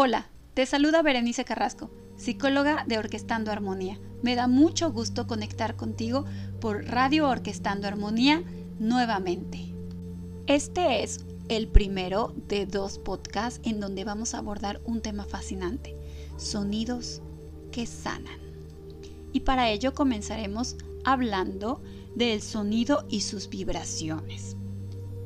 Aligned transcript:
Hola, 0.00 0.28
te 0.54 0.64
saluda 0.64 1.02
Berenice 1.02 1.44
Carrasco, 1.44 1.90
psicóloga 2.16 2.84
de 2.86 2.98
Orquestando 2.98 3.50
Armonía. 3.50 3.98
Me 4.22 4.36
da 4.36 4.46
mucho 4.46 4.92
gusto 4.92 5.26
conectar 5.26 5.74
contigo 5.74 6.24
por 6.60 6.84
Radio 6.84 7.28
Orquestando 7.28 7.88
Armonía 7.88 8.44
nuevamente. 8.78 9.74
Este 10.46 11.02
es 11.02 11.26
el 11.48 11.66
primero 11.66 12.32
de 12.46 12.64
dos 12.64 13.00
podcasts 13.00 13.60
en 13.64 13.80
donde 13.80 14.04
vamos 14.04 14.34
a 14.34 14.38
abordar 14.38 14.80
un 14.84 15.00
tema 15.00 15.24
fascinante, 15.24 15.96
sonidos 16.36 17.20
que 17.72 17.84
sanan. 17.84 18.38
Y 19.32 19.40
para 19.40 19.68
ello 19.68 19.94
comenzaremos 19.94 20.76
hablando 21.02 21.82
del 22.14 22.40
sonido 22.40 23.04
y 23.10 23.22
sus 23.22 23.48
vibraciones. 23.48 24.57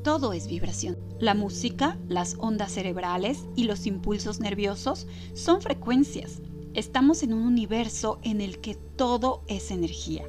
Todo 0.03 0.33
es 0.33 0.47
vibración. 0.47 0.97
La 1.21 1.33
música, 1.33 1.97
las 2.09 2.35
ondas 2.37 2.73
cerebrales 2.73 3.45
y 3.55 3.63
los 3.63 3.87
impulsos 3.87 4.41
nerviosos 4.41 5.07
son 5.33 5.61
frecuencias. 5.61 6.41
Estamos 6.73 7.23
en 7.23 7.33
un 7.33 7.43
universo 7.43 8.19
en 8.21 8.41
el 8.41 8.59
que 8.59 8.75
todo 8.75 9.45
es 9.47 9.71
energía. 9.71 10.27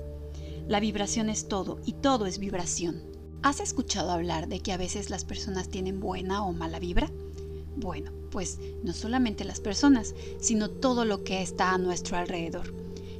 La 0.69 0.79
vibración 0.79 1.29
es 1.29 1.49
todo 1.49 1.81
y 1.85 1.95
todo 1.95 2.27
es 2.27 2.39
vibración. 2.39 3.03
¿Has 3.43 3.59
escuchado 3.59 4.13
hablar 4.13 4.47
de 4.47 4.61
que 4.61 4.73
a 4.73 4.77
veces 4.77 5.11
las 5.11 5.25
personas 5.25 5.69
tienen 5.69 5.99
buena 5.99 6.47
o 6.47 6.53
mala 6.53 6.79
vibra? 6.79 7.11
Bueno, 7.75 8.13
pues 8.31 8.61
no 8.85 8.93
solamente 8.93 9.43
las 9.43 9.59
personas, 9.59 10.15
sino 10.39 10.71
todo 10.71 11.05
lo 11.05 11.25
que 11.25 11.43
está 11.43 11.75
a 11.75 11.79
nuestro 11.79 12.17
alrededor. 12.17 12.73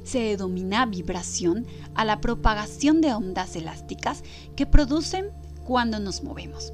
Se 0.05 0.19
denomina 0.19 0.85
vibración 0.85 1.67
a 1.95 2.05
la 2.05 2.21
propagación 2.21 3.01
de 3.01 3.13
ondas 3.13 3.57
elásticas 3.57 4.23
que 4.55 4.65
producen 4.65 5.31
cuando 5.65 5.99
nos 5.99 6.23
movemos, 6.23 6.71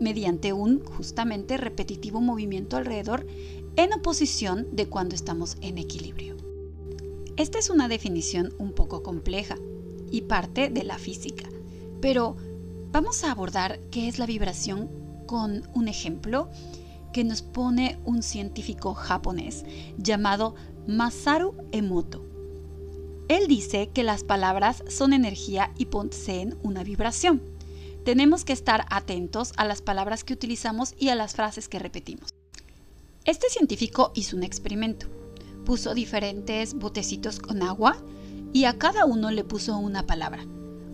mediante 0.00 0.52
un 0.52 0.82
justamente 0.84 1.58
repetitivo 1.58 2.20
movimiento 2.20 2.76
alrededor 2.76 3.26
en 3.76 3.92
oposición 3.92 4.68
de 4.72 4.88
cuando 4.88 5.14
estamos 5.14 5.56
en 5.60 5.78
equilibrio. 5.78 6.36
Esta 7.36 7.58
es 7.58 7.70
una 7.70 7.88
definición 7.88 8.52
un 8.58 8.72
poco 8.72 9.02
compleja 9.02 9.56
y 10.10 10.22
parte 10.22 10.70
de 10.70 10.82
la 10.82 10.98
física, 10.98 11.48
pero 12.00 12.36
vamos 12.90 13.22
a 13.22 13.30
abordar 13.30 13.80
qué 13.90 14.08
es 14.08 14.18
la 14.18 14.26
vibración 14.26 14.90
con 15.26 15.68
un 15.74 15.88
ejemplo 15.88 16.48
que 17.12 17.24
nos 17.24 17.42
pone 17.42 17.98
un 18.04 18.22
científico 18.22 18.94
japonés 18.94 19.64
llamado 19.98 20.54
Masaru 20.86 21.54
Emoto. 21.70 22.24
Él 23.28 23.46
dice 23.46 23.90
que 23.92 24.02
las 24.02 24.24
palabras 24.24 24.82
son 24.88 25.12
energía 25.12 25.70
y 25.76 25.86
poseen 25.86 26.58
una 26.62 26.82
vibración 26.82 27.51
tenemos 28.04 28.44
que 28.44 28.52
estar 28.52 28.86
atentos 28.90 29.52
a 29.56 29.64
las 29.64 29.82
palabras 29.82 30.24
que 30.24 30.34
utilizamos 30.34 30.94
y 30.98 31.08
a 31.08 31.14
las 31.14 31.34
frases 31.34 31.68
que 31.68 31.78
repetimos. 31.78 32.34
Este 33.24 33.48
científico 33.48 34.10
hizo 34.14 34.36
un 34.36 34.42
experimento. 34.42 35.06
Puso 35.64 35.94
diferentes 35.94 36.74
botecitos 36.74 37.38
con 37.38 37.62
agua 37.62 37.96
y 38.52 38.64
a 38.64 38.78
cada 38.78 39.04
uno 39.04 39.30
le 39.30 39.44
puso 39.44 39.76
una 39.78 40.06
palabra. 40.06 40.44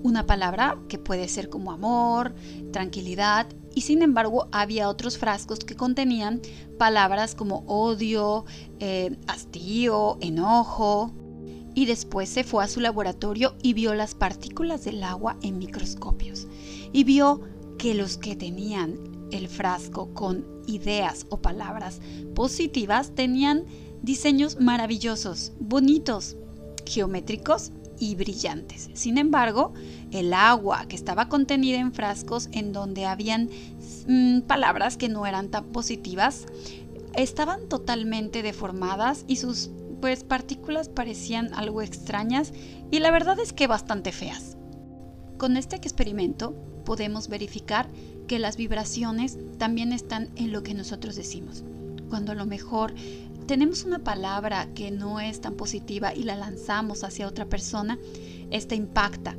Una 0.02 0.26
palabra 0.26 0.78
que 0.88 0.98
puede 0.98 1.26
ser 1.28 1.48
como 1.48 1.72
amor, 1.72 2.34
tranquilidad, 2.72 3.46
y 3.74 3.80
sin 3.80 4.02
embargo 4.02 4.48
había 4.52 4.88
otros 4.88 5.18
frascos 5.18 5.60
que 5.60 5.74
contenían 5.74 6.40
palabras 6.78 7.34
como 7.34 7.64
odio, 7.66 8.44
eh, 8.78 9.16
hastío, 9.26 10.18
enojo. 10.20 11.12
Y 11.78 11.86
después 11.86 12.28
se 12.28 12.42
fue 12.42 12.64
a 12.64 12.66
su 12.66 12.80
laboratorio 12.80 13.54
y 13.62 13.72
vio 13.72 13.94
las 13.94 14.16
partículas 14.16 14.84
del 14.84 15.00
agua 15.04 15.36
en 15.42 15.58
microscopios 15.58 16.48
y 16.92 17.04
vio 17.04 17.40
que 17.78 17.94
los 17.94 18.18
que 18.18 18.34
tenían 18.34 18.98
el 19.30 19.46
frasco 19.46 20.12
con 20.12 20.44
ideas 20.66 21.26
o 21.28 21.40
palabras 21.40 22.00
positivas 22.34 23.14
tenían 23.14 23.64
diseños 24.02 24.58
maravillosos, 24.58 25.52
bonitos, 25.60 26.36
geométricos 26.84 27.70
y 28.00 28.16
brillantes. 28.16 28.90
Sin 28.94 29.16
embargo, 29.16 29.72
el 30.10 30.32
agua 30.34 30.86
que 30.88 30.96
estaba 30.96 31.28
contenida 31.28 31.78
en 31.78 31.92
frascos 31.92 32.48
en 32.50 32.72
donde 32.72 33.06
habían 33.06 33.50
mm, 34.08 34.40
palabras 34.48 34.96
que 34.96 35.08
no 35.08 35.26
eran 35.26 35.48
tan 35.48 35.66
positivas, 35.66 36.46
estaban 37.14 37.68
totalmente 37.68 38.42
deformadas 38.42 39.24
y 39.28 39.36
sus 39.36 39.70
pues 40.00 40.24
partículas 40.24 40.88
parecían 40.88 41.52
algo 41.54 41.82
extrañas 41.82 42.52
y 42.90 43.00
la 43.00 43.10
verdad 43.10 43.38
es 43.40 43.52
que 43.52 43.66
bastante 43.66 44.12
feas. 44.12 44.56
Con 45.36 45.56
este 45.56 45.76
experimento 45.76 46.54
podemos 46.84 47.28
verificar 47.28 47.88
que 48.26 48.38
las 48.38 48.56
vibraciones 48.56 49.38
también 49.58 49.92
están 49.92 50.30
en 50.36 50.52
lo 50.52 50.62
que 50.62 50.74
nosotros 50.74 51.16
decimos. 51.16 51.64
Cuando 52.08 52.32
a 52.32 52.34
lo 52.34 52.46
mejor 52.46 52.94
tenemos 53.46 53.84
una 53.84 53.98
palabra 53.98 54.68
que 54.74 54.90
no 54.90 55.20
es 55.20 55.40
tan 55.40 55.54
positiva 55.54 56.14
y 56.14 56.22
la 56.24 56.36
lanzamos 56.36 57.04
hacia 57.04 57.26
otra 57.26 57.46
persona, 57.46 57.98
esta 58.50 58.74
impacta 58.74 59.36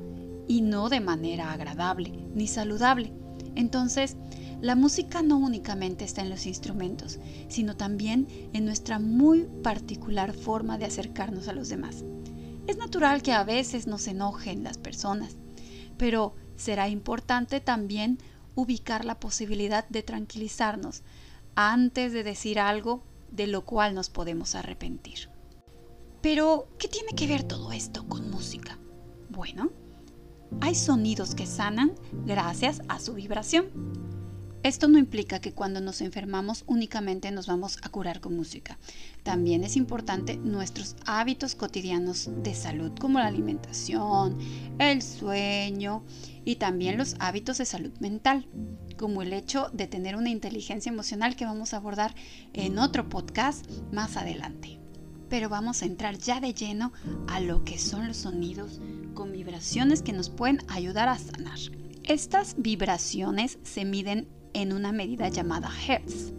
y 0.48 0.62
no 0.62 0.90
de 0.90 1.00
manera 1.00 1.52
agradable 1.52 2.12
ni 2.34 2.48
saludable. 2.48 3.14
Entonces, 3.56 4.18
la 4.62 4.76
música 4.76 5.22
no 5.22 5.38
únicamente 5.38 6.04
está 6.04 6.22
en 6.22 6.30
los 6.30 6.46
instrumentos, 6.46 7.20
sino 7.48 7.78
también 7.78 8.28
en 8.54 8.66
nuestra 8.66 9.00
muy 9.00 9.44
particular 9.64 10.34
forma 10.34 10.78
de 10.78 10.86
acercarnos 10.86 11.48
a 11.48 11.54
los 11.54 11.70
demás. 11.70 12.04
Es 12.68 12.78
natural 12.78 13.22
que 13.22 13.32
a 13.32 13.44
veces 13.44 13.88
nos 13.88 14.08
enojen 14.08 14.64
las 14.64 14.78
personas, 14.78 15.38
pero 15.98 16.36
será 16.56 16.90
importante 16.90 17.62
también 17.62 18.20
ubicar 18.56 19.06
la 19.06 19.20
posibilidad 19.20 19.88
de 19.88 20.04
tranquilizarnos 20.04 21.04
antes 21.56 22.12
de 22.12 22.24
decir 22.24 22.60
algo 22.60 23.04
de 23.32 23.48
lo 23.48 23.66
cual 23.66 23.96
nos 23.96 24.10
podemos 24.10 24.56
arrepentir. 24.56 25.30
Pero, 26.22 26.68
¿qué 26.78 26.90
tiene 26.90 27.14
que 27.16 27.28
ver 27.28 27.44
todo 27.44 27.72
esto 27.72 28.06
con 28.08 28.30
música? 28.30 28.78
Bueno, 29.30 29.72
hay 30.60 30.76
sonidos 30.76 31.34
que 31.34 31.46
sanan 31.46 31.94
gracias 32.26 32.82
a 32.90 33.00
su 33.00 33.14
vibración. 33.14 34.09
Esto 34.62 34.90
no 34.90 34.98
implica 34.98 35.40
que 35.40 35.54
cuando 35.54 35.80
nos 35.80 36.02
enfermamos 36.02 36.66
únicamente 36.68 37.32
nos 37.32 37.48
vamos 37.48 37.78
a 37.82 37.88
curar 37.88 38.20
con 38.20 38.36
música. 38.36 38.78
También 39.24 39.64
es 39.64 39.78
importante 39.78 40.36
nuestros 40.36 40.98
hábitos 41.06 41.56
cotidianos 41.56 42.30
de 42.44 42.54
salud 42.54 42.92
como 43.00 43.20
la 43.20 43.28
alimentación, 43.28 44.38
el 44.78 45.02
sueño 45.02 46.04
y 46.44 46.58
también 46.58 46.98
los 46.98 47.16
hábitos 47.20 47.60
de 47.60 47.66
salud 47.66 47.94
mental, 48.02 48.48
como 48.98 49.22
el 49.22 49.32
hecho 49.32 49.70
de 49.72 49.88
tener 49.88 50.18
una 50.18 50.30
inteligencia 50.30 50.92
emocional 50.92 51.38
que 51.38 51.46
vamos 51.46 51.74
a 51.74 51.78
abordar 51.78 52.14
en 52.52 52.80
otro 52.80 53.08
podcast 53.08 53.66
más 53.94 54.18
adelante. 54.18 54.78
Pero 55.30 55.48
vamos 55.48 55.84
a 55.84 55.86
entrar 55.86 56.18
ya 56.18 56.42
de 56.42 56.54
lleno 56.54 56.92
a 57.30 57.40
lo 57.40 57.64
que 57.64 57.78
son 57.78 58.10
los 58.10 58.18
sonidos 58.18 58.82
con 59.14 59.32
vibraciones 59.32 60.02
que 60.02 60.12
nos 60.12 60.30
pueden 60.30 60.60
ayudar 60.68 61.08
a 61.08 61.18
sanar. 61.18 61.60
Estas 62.04 62.56
vibraciones 62.58 63.60
se 63.64 63.86
miden 63.86 64.28
en 64.62 64.74
una 64.74 64.92
medida 64.92 65.30
llamada 65.30 65.72
Hertz. 65.88 66.34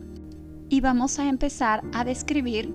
Y 0.69 0.81
vamos 0.81 1.19
a 1.19 1.29
empezar 1.29 1.83
a 1.95 2.05
describir 2.05 2.73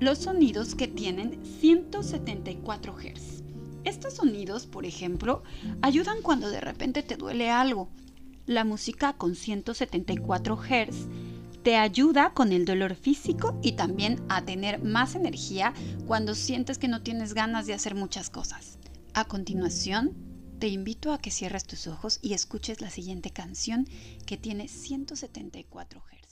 los 0.00 0.18
sonidos 0.18 0.74
que 0.74 0.88
tienen 0.88 1.44
174 1.60 2.96
Hz. 2.96 3.42
Estos 3.84 4.14
sonidos, 4.14 4.66
por 4.66 4.86
ejemplo, 4.86 5.42
ayudan 5.82 6.22
cuando 6.22 6.48
de 6.50 6.60
repente 6.60 7.02
te 7.02 7.16
duele 7.16 7.50
algo. 7.50 7.88
La 8.46 8.64
música 8.64 9.12
con 9.12 9.34
174 9.34 10.56
Hz 10.56 11.08
te 11.62 11.76
ayuda 11.76 12.32
con 12.32 12.52
el 12.52 12.64
dolor 12.64 12.94
físico 12.94 13.58
y 13.62 13.72
también 13.72 14.22
a 14.28 14.44
tener 14.44 14.82
más 14.82 15.14
energía 15.14 15.74
cuando 16.06 16.34
sientes 16.34 16.78
que 16.78 16.88
no 16.88 17.02
tienes 17.02 17.34
ganas 17.34 17.66
de 17.66 17.74
hacer 17.74 17.94
muchas 17.94 18.30
cosas. 18.30 18.78
A 19.14 19.24
continuación, 19.24 20.14
te 20.58 20.68
invito 20.68 21.12
a 21.12 21.18
que 21.18 21.30
cierres 21.30 21.66
tus 21.66 21.86
ojos 21.86 22.18
y 22.22 22.32
escuches 22.32 22.80
la 22.80 22.90
siguiente 22.90 23.30
canción 23.30 23.86
que 24.24 24.38
tiene 24.38 24.68
174 24.68 26.00
Hz. 26.00 26.25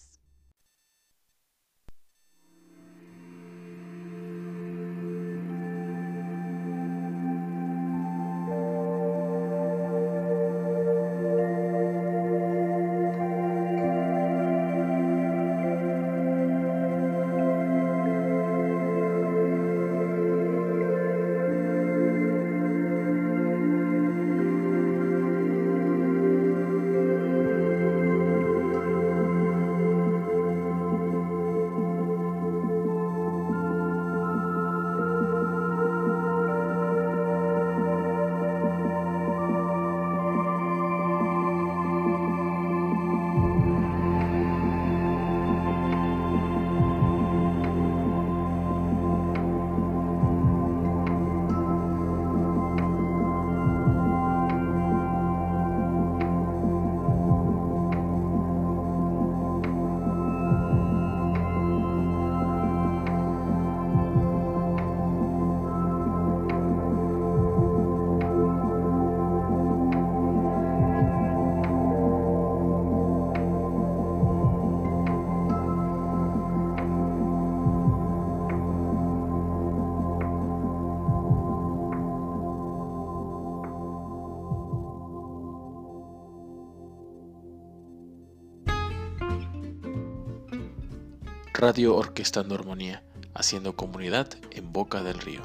Radio 91.56 91.94
Orquestando 91.94 92.56
Armonía, 92.56 93.04
haciendo 93.32 93.76
comunidad 93.76 94.28
en 94.50 94.72
Boca 94.72 95.04
del 95.04 95.20
Río. 95.20 95.42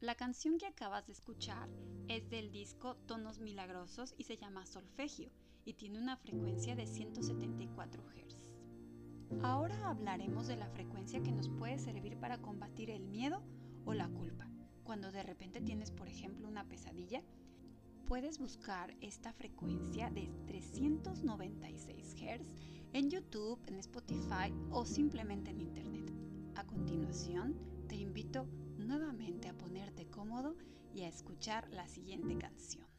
La 0.00 0.16
canción 0.16 0.58
que 0.58 0.66
acabas 0.66 1.06
de 1.06 1.12
escuchar 1.12 1.68
es 2.08 2.28
del 2.28 2.50
disco 2.50 2.96
Tonos 3.06 3.38
Milagrosos 3.38 4.14
y 4.18 4.24
se 4.24 4.36
llama 4.36 4.66
Solfegio 4.66 5.30
y 5.64 5.74
tiene 5.74 6.00
una 6.00 6.16
frecuencia 6.16 6.74
de 6.74 6.88
174 6.88 8.02
Hz. 8.02 9.40
Ahora 9.44 9.88
hablaremos 9.88 10.48
de 10.48 10.56
la 10.56 10.68
frecuencia 10.70 11.22
que 11.22 11.30
nos 11.30 11.48
puede 11.48 11.78
servir 11.78 12.16
para 12.16 12.38
combatir 12.38 12.90
el 12.90 13.06
miedo 13.06 13.44
o 13.84 13.94
la 13.94 14.08
culpa. 14.08 14.48
Cuando 14.82 15.12
de 15.12 15.22
repente 15.22 15.60
tienes, 15.60 15.92
por 15.92 16.08
ejemplo, 16.08 16.48
una 16.48 16.64
pesadilla, 16.64 17.22
puedes 18.10 18.40
buscar 18.40 18.92
esta 19.00 19.32
frecuencia 19.32 20.10
de 20.10 20.32
396 20.48 22.16
Hz 22.16 22.56
en 22.92 23.08
YouTube, 23.08 23.60
en 23.68 23.76
Spotify 23.76 24.52
o 24.72 24.84
simplemente 24.84 25.52
en 25.52 25.60
Internet. 25.60 26.12
A 26.56 26.64
continuación, 26.64 27.54
te 27.86 27.94
invito 27.94 28.48
nuevamente 28.78 29.46
a 29.46 29.56
ponerte 29.56 30.08
cómodo 30.08 30.56
y 30.92 31.02
a 31.02 31.08
escuchar 31.08 31.68
la 31.70 31.86
siguiente 31.86 32.36
canción. 32.36 32.89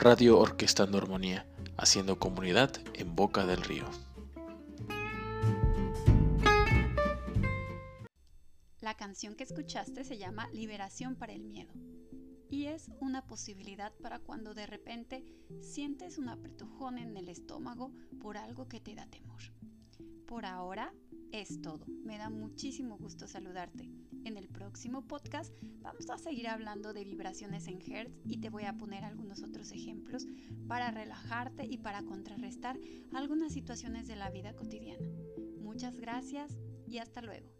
Radio 0.00 0.38
Orquestando 0.38 0.96
Armonía, 0.96 1.44
haciendo 1.76 2.20
comunidad 2.20 2.70
en 2.94 3.16
Boca 3.16 3.44
del 3.46 3.62
Río. 3.62 3.84
La 8.80 8.94
canción 8.94 9.34
que 9.34 9.42
escuchaste 9.42 10.04
se 10.04 10.16
llama 10.16 10.48
Liberación 10.52 11.16
para 11.16 11.32
el 11.32 11.42
Miedo 11.42 11.72
y 12.48 12.66
es 12.66 12.92
una 13.00 13.26
posibilidad 13.26 13.92
para 14.00 14.20
cuando 14.20 14.54
de 14.54 14.68
repente 14.68 15.24
sientes 15.60 16.16
un 16.16 16.28
apretujón 16.28 16.98
en 16.98 17.16
el 17.16 17.28
estómago 17.28 17.92
por 18.20 18.36
algo 18.36 18.68
que 18.68 18.78
te 18.78 18.94
da 18.94 19.08
temor. 19.08 19.42
Por 20.28 20.46
ahora 20.46 20.94
es 21.32 21.60
todo. 21.60 21.84
Me 22.04 22.18
da 22.18 22.30
muchísimo 22.30 22.98
gusto 22.98 23.26
saludarte. 23.26 23.88
En 24.24 24.36
el 24.36 24.48
próximo 24.48 25.02
podcast 25.02 25.52
vamos 25.80 26.10
a 26.10 26.18
seguir 26.18 26.48
hablando 26.48 26.92
de 26.92 27.04
vibraciones 27.04 27.66
en 27.66 27.80
Hertz 27.80 28.12
y 28.24 28.38
te 28.38 28.50
voy 28.50 28.64
a 28.64 28.76
poner 28.76 29.04
algunos 29.04 29.42
otros 29.42 29.72
ejemplos 29.72 30.26
para 30.66 30.90
relajarte 30.90 31.66
y 31.66 31.78
para 31.78 32.02
contrarrestar 32.02 32.78
algunas 33.12 33.52
situaciones 33.52 34.06
de 34.06 34.16
la 34.16 34.30
vida 34.30 34.54
cotidiana. 34.54 35.06
Muchas 35.60 35.98
gracias 35.98 36.56
y 36.86 36.98
hasta 36.98 37.22
luego. 37.22 37.57